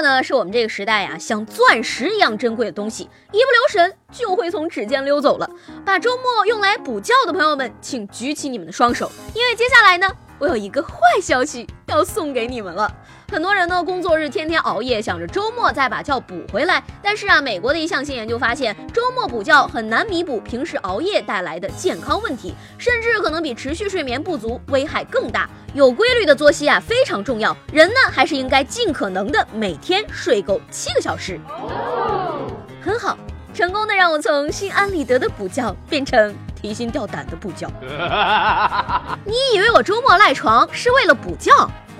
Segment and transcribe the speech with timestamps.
[0.00, 5.48] 呢，是我们这个时代呀，像钻石一样珍贵的东西，一不留神就会从指尖溜走了。
[5.84, 12.94] 把周末用来补觉的朋友们，请举起你们的双手，因为接下来呢，我有一个坏消息要送给你们了。
[13.28, 16.82] 很多人呢，工作日天天熬夜，想着周末再把觉补回来。
[17.02, 25.48] 但是啊，美国的一项新研究发现，周末补觉很难弥补平时熬夜带来的健康问题，甚至可能比持续睡眠不足危害更大。
[25.74, 31.40] 有规律的作息啊非常重要，人呢还是应该尽可能的每天睡够七个小时。
[32.80, 33.18] 很好，
[33.52, 37.66] 成功的让我从心安理得的补觉变成提心吊胆的补觉。
[39.26, 41.50] 你以为我周末赖床是为了补觉？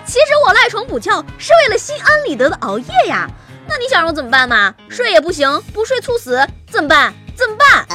[0.06, 3.28] 其实我赖床补觉是为了心安理得的熬夜呀，
[3.68, 4.72] 那你想让我怎么办嘛？
[4.88, 7.12] 睡也不行，不睡猝死怎么办？
[7.34, 7.86] 怎么办？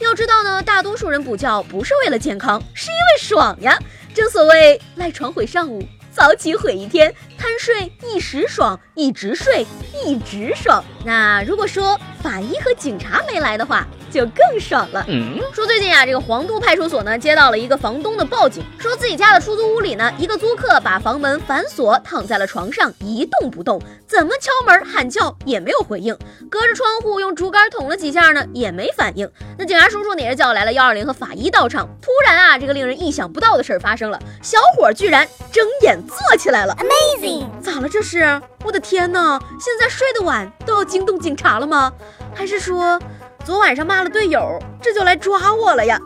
[0.00, 3.78] 要知道呢，大多数人补觉不是为了健康，是因为爽呀。
[4.12, 9.64] 正所谓赖床毁上午，早起毁一天，贪睡一时爽，一直睡
[10.04, 10.84] 一直爽。
[11.04, 13.86] 那如果说法医和警察没来的话。
[14.10, 15.04] 就更爽了。
[15.52, 26.16] 说最近啊，这个黄都派出所呢接到了一个房东的报警，说自己家的出租屋里呢，一个租客把房门反锁，躺在了床上一动不动，怎么敲门喊叫也没有回应，
[26.50, 29.30] 隔着窗户用竹竿捅了几下呢也没反应。
[29.58, 31.88] 那警察叔叔呢也是叫来了幺二零和法医到场。
[32.00, 37.46] 突然啊，这个令人意想不到的事儿发生了，小伙居然睁眼坐起来了，Amazing！
[37.60, 38.40] 咋了这是？
[38.64, 39.40] 我的天哪！
[39.60, 41.92] 现在睡得晚都要惊动警察了吗？
[42.34, 43.00] 还是说？
[43.48, 45.98] 昨晚上骂了队友，这就来抓我了呀！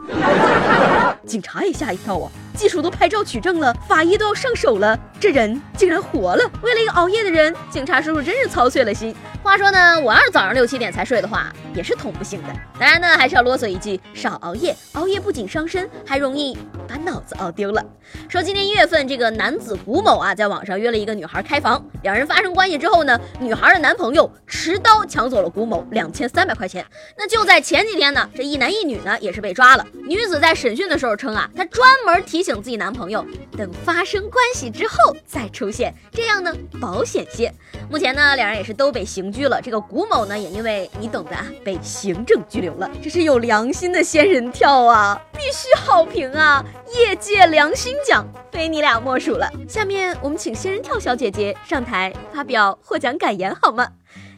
[1.27, 2.31] 警察也吓一跳啊。
[2.56, 6.50] 技术都拍照取证了，法医都要上手了，这人竟然活了！
[6.62, 9.14] 为了一个熬夜的人，警察叔叔真是操碎了心。
[9.42, 12.48] 话说呢，我要是早上六七点才睡的话，也是捅不醒的。
[12.79, 17.85] 当然呢，还是要啰嗦一句，少熬夜，熬夜不仅伤身，还容易把脑子熬丢了。
[18.29, 26.84] 说今年一月份，这个男子古某啊，在网上约了一个女孩开房，两人发生关系之后呢，女孩的男朋友持刀抢走了古某两千三百块钱。
[27.17, 29.84] 那就在前几天呢，这一男一女呢也是被抓了。
[30.07, 32.42] 女子在审讯的时候称啊，她专门提。
[32.42, 33.25] 提醒自己男朋友
[33.57, 37.55] 等发生关系之后再出现，这样呢保险些。
[37.89, 39.63] 目前呢，两人也是都被刑拘了。
[39.63, 42.91] 这个古某呢，也因为你懂的啊，被行政拘留了。
[43.01, 46.64] 这是有良心的仙人跳啊，必须好评啊！
[46.92, 49.48] 业界良心奖，非你俩莫属了。
[49.69, 53.86] 下面我们请仙人跳小姐姐上台发表获奖感言好吗？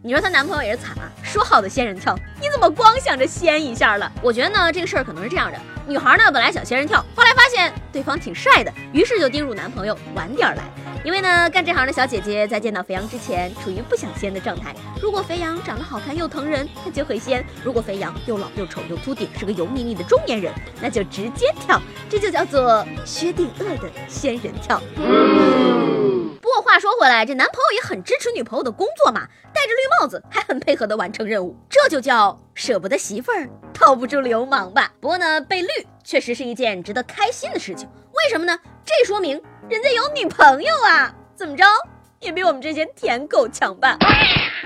[0.06, 4.12] 你说她男朋友也是惨啊，说好的仙人跳，你怎么光想着仙一下了？
[4.20, 5.59] 我觉得呢，这个事儿可能是这样的。
[5.87, 10.62] 女孩呢，本来想仙人跳，后来发现对方挺帅的，于是就叮嘱男朋友晚点来。
[11.04, 14.75] 因为呢，干这行的小姐姐在见到肥羊之前，处于不想仙的状态。
[15.00, 21.81] 如果肥羊长得好看又疼人，她就会仙；如果肥羊又老又丑又秃顶，是个油腻腻的中年人，那就直接跳。
[22.10, 24.82] 这就叫做薛定谔的仙人跳。
[26.43, 33.48] 不过话说回来，这男朋友也很支持女朋友的工作嘛，戴戴着绿帽子，还很配合的完成任务，这就叫舍不得媳妇儿。
[33.72, 34.92] 套不住流氓吧？
[35.00, 35.69] 不过呢，被绿
[36.04, 37.88] 确实是一件值得开心的事情。
[38.12, 38.58] 为什么呢？
[38.84, 41.14] 这说明人家有女朋友啊！
[41.34, 41.64] 怎么着？
[42.24, 43.98] 也比我们这些舔狗强吧？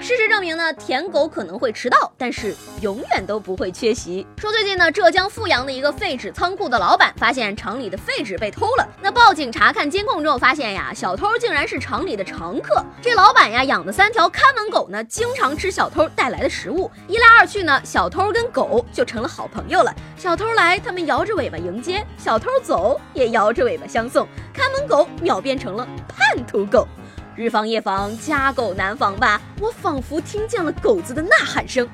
[0.01, 4.25] 事实证明呢，舔狗可能会迟到，但是永远都不会缺席。
[4.37, 12.81] 说最近呢，浙江富阳的一个废纸仓库的老板发现厂里的废纸被偷了，那报警查看监控之后发现呀，小偷竟然是厂里的常客。
[13.03, 19.93] 这老板呀养的三条看门狗呢，经常吃小偷带来的食物，一来二去呢，小偷跟狗就成了好朋友了。
[20.17, 24.29] 小偷来，他们摇着尾巴迎接；小偷走，也摇着尾巴相送。
[24.53, 26.87] 看门狗秒变成了叛徒狗。
[27.39, 29.41] 日防夜防，家狗难防吧？
[29.61, 31.89] 我仿佛听见了狗子的呐喊声。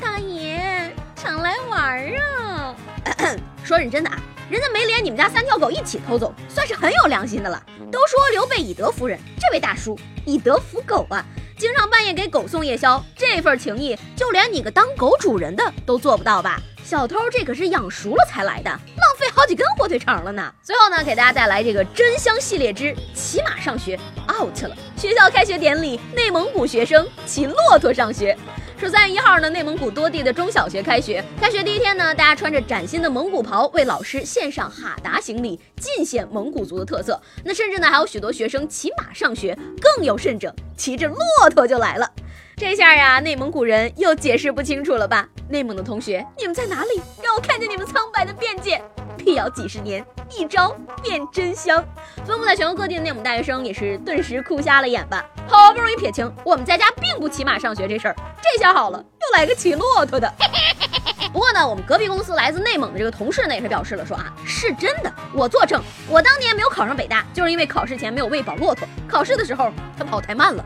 [0.00, 2.76] 大爷，常来玩啊！
[3.64, 4.16] 说认真的啊，
[4.48, 7.60] 人家没连你们家三条狗一起偷走，算是很有良心的了。
[7.90, 11.26] 都说刘备以德服人，这位大叔以德服狗啊，
[11.58, 16.62] 经常半夜给狗送夜宵，这份情谊，就连你个当狗主人的都做不到吧？
[16.84, 20.54] 小偷这可是养熟了才来的，浪费好几根火腿肠了呢。
[20.62, 23.98] 最后呢，给大家带来这个真香系列之骑马上学
[24.40, 24.76] out 了。
[24.96, 28.36] 学校开学典礼，内蒙古学生骑骆驼上学。
[28.78, 31.24] 说三月一号呢，内蒙古多地的中小学开学。
[31.40, 37.20] 开学第一天呢，大家穿着崭新的蒙古袍，为老师献上哈达行礼，尽显蒙古族的特色。
[37.44, 41.18] 那甚至呢，还有许多学生骑马上学，更有甚者，骑着骆
[41.50, 42.08] 驼就来了。
[42.56, 45.28] 这下呀，内蒙古人又解释不清楚了吧？
[45.48, 47.00] 内蒙的同学，你们在哪里？
[47.20, 48.80] 让我看见你们苍白的边界！
[49.28, 50.02] 辟谣几十年，
[50.38, 51.84] 一招变真香。
[52.24, 55.22] 分布在全国各地的内蒙大学生也是顿时哭瞎了眼吧。
[55.46, 60.32] 好不容易撇清我们在家并不骑马上学这事儿，这下好了，又来个骑骆驼的。
[61.30, 65.78] 不过呢，我们隔壁公司来自内蒙的这个同事呢，也是表示了说啊，是真的，我作证，
[66.08, 70.64] 我当年没有考上北大，就是因为考试前没有喂饱骆驼，考试的时候它跑太慢了。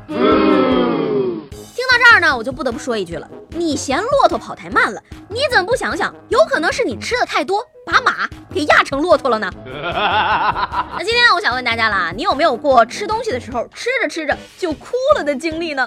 [1.92, 9.50] 到这儿呢，我就不得不说一句了，你嫌骆驼跑太慢了，你怎么不想想，有可能是你吃的太多，把马给压成骆驼了呢？
[9.66, 15.86] 那今天呢，我想问大家啦，你有没有过吃东西的时候吃着吃着就哭了的经历呢？